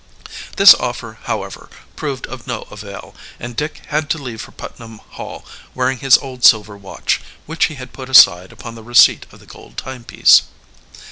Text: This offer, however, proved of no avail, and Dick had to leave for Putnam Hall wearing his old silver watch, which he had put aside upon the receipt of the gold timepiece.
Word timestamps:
This 0.57 0.73
offer, 0.73 1.19
however, 1.25 1.69
proved 1.95 2.25
of 2.25 2.47
no 2.47 2.63
avail, 2.71 3.13
and 3.39 3.55
Dick 3.55 3.83
had 3.89 4.09
to 4.09 4.17
leave 4.17 4.41
for 4.41 4.51
Putnam 4.51 4.97
Hall 5.09 5.45
wearing 5.75 5.99
his 5.99 6.17
old 6.17 6.43
silver 6.43 6.75
watch, 6.75 7.21
which 7.45 7.65
he 7.65 7.75
had 7.75 7.93
put 7.93 8.09
aside 8.09 8.51
upon 8.51 8.73
the 8.73 8.81
receipt 8.81 9.27
of 9.31 9.39
the 9.39 9.45
gold 9.45 9.77
timepiece. 9.77 10.41